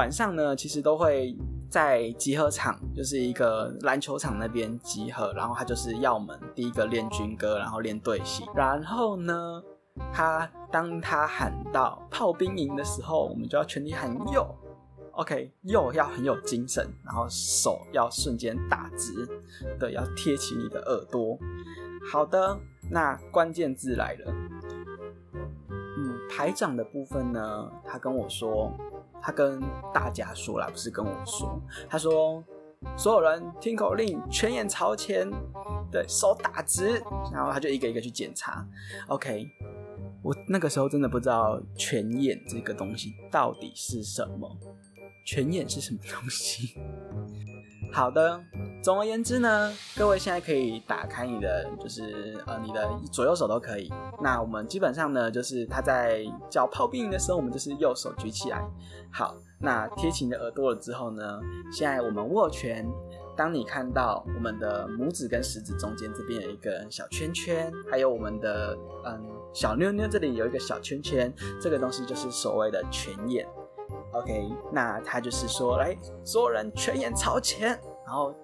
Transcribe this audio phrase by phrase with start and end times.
[0.00, 1.36] 晚上呢，其实都会
[1.68, 9.62] 在集合场，就是一个篮球场那边集合，然后他就是要我们第一个练军歌，然后练队形，然后呢，
[10.10, 14.42] 他当他喊到炮兵营的时候，我们就要全体喊右
[15.12, 19.28] ，OK，右要很有精神，然后手要瞬间打直，
[19.78, 21.38] 对，要贴起你的耳朵。
[22.10, 22.58] 好的，
[22.90, 24.32] 那关键字来了。
[25.98, 28.72] 嗯，排长的部分呢，他跟我说，
[29.22, 29.60] 他跟
[29.92, 32.42] 大家说了，不是跟我说，他说
[32.96, 35.30] 所有人听口令，全眼朝前，
[35.90, 38.66] 对手打直，然后他就一个一个去检查。
[39.08, 39.46] OK，
[40.22, 44.50] 我那个时候真的不知道全眼这个东西到底是什么，
[45.26, 46.78] 全眼是什么东西？
[47.92, 48.40] 好的，
[48.82, 53.92] 总而言之呢，各位现在可以打开你的，就是呃你的左右手都可以。
[54.22, 58.62] 那我们基本上呢，就是他在叫炮兵营的时候，我们就是右手举起来。
[59.12, 61.40] 好，那贴起你的耳朵了之后呢，
[61.72, 62.86] 现在我们握拳。
[63.36, 69.18] 当你看到我们的拇指跟食指中间这边有一个小圈圈，还有我们的嗯
[69.54, 73.46] 小妞妞这里有一个小圈圈，这个东西就是所谓的全眼。
[74.12, 77.78] OK，那他就是说，来，所有人全眼朝前。
[78.06, 78.34] 然后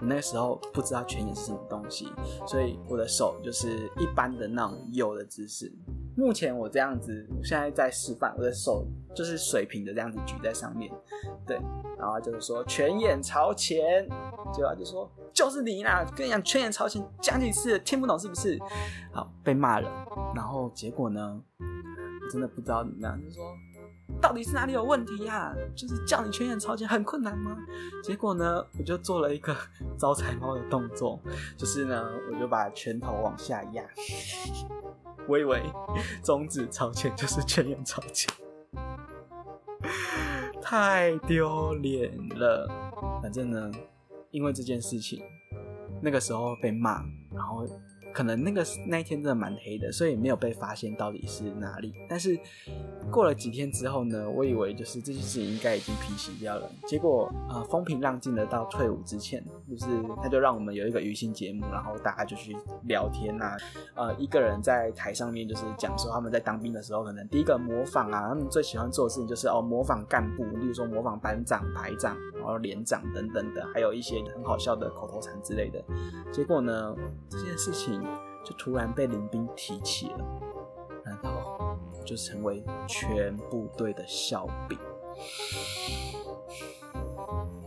[0.00, 2.12] 我那个时候不知道全眼是什么东西，
[2.46, 5.72] 所以我的手就是一般的那种右的姿势。
[6.14, 10.92] 目前我这样子，现在在示范，我的手就是水平的这样子举在上面，
[11.46, 11.58] 对。
[11.98, 14.06] 然后就是说全眼朝前，
[14.52, 18.60] 结果就说就是你啦，跟你讲全眼朝前，讲几次听不懂是不是？
[19.10, 19.88] 好，被骂了。
[20.34, 23.42] 然后结果呢，我真的不知道怎么样，就是说。
[24.24, 25.54] 到底是哪里有问题呀？
[25.76, 27.58] 就是叫你全眼朝前很困难吗？
[28.02, 29.54] 结果呢，我就做了一个
[29.98, 31.20] 招财猫的动作，
[31.58, 33.84] 就是呢，我就把拳头往下压，
[35.28, 35.62] 我以为
[36.22, 38.32] 中指朝前就是全眼朝前，
[40.62, 42.66] 太丢脸了。
[43.20, 43.70] 反正呢，
[44.30, 45.22] 因为这件事情，
[46.00, 47.68] 那个时候被骂，然后。
[48.14, 51.92] 可能那个那一天真的蛮黑的，所以没有被发现到底是哪里。
[52.08, 52.38] 但是
[53.10, 56.70] 过了几天之后呢，我以为就是这件事情应该已经平息掉了。
[56.86, 59.86] 结果呃风平浪静的到退伍之前，就是
[60.22, 63.56] 他就让我们有一个娱心节目，然后大家就去聊天呐。
[63.96, 75.82] 呃，一个人在台上面就是讲说他们在当兵的时候，可能第一个模仿啊，他们最喜欢做的事情就是哦模仿干部，例如说模仿班长、排长，然后连长等等的，还有一些很好笑的口头禅之类的。
[76.32, 76.94] 结果呢，
[77.28, 78.03] 这件事情。
[78.44, 80.18] 就突然被林兵提起了，
[81.04, 84.78] 然后就成为全部队的笑柄。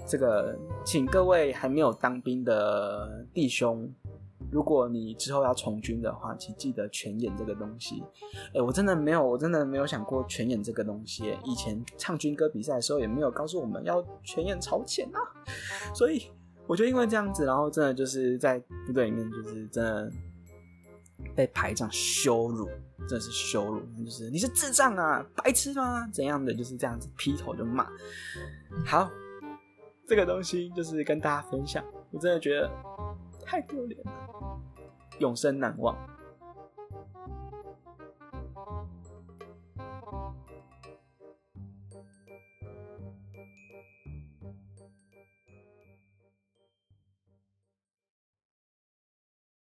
[0.07, 3.91] 这个，请各位还没有当兵的弟兄，
[4.49, 8.03] 如果你之后要从军的话，请记得全演这个东西。
[8.53, 11.37] 哎，我真的没有，我真的没有想过全演这个东西。
[11.43, 15.19] 以前唱军歌比赛的时候，也没有告诉我们要全演朝前啊。
[15.93, 16.31] 所以，
[16.67, 20.11] 我就因为这样子，然后真的就是在部队里面，就是真的。
[21.35, 22.67] 被排长羞辱，
[23.07, 26.07] 真的是羞辱，就是你是智障啊，白痴吗？
[26.11, 27.87] 怎样的就是这样子劈头就骂。
[28.85, 29.09] 好，
[30.07, 32.69] 这个东西就是跟大家分享，我真的觉得
[33.45, 34.11] 太丢脸了，
[35.19, 35.95] 永生难忘。